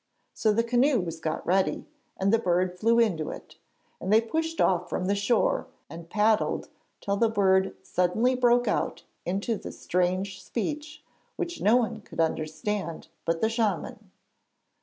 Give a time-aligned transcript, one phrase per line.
[0.33, 1.85] So the canoe was got ready,
[2.17, 3.57] and the bird flew into it,
[3.99, 6.69] and they pushed off from the shore, and paddled
[7.01, 11.03] till the bird suddenly broke out into the strange speech,
[11.35, 14.09] which no one could understand but the shaman.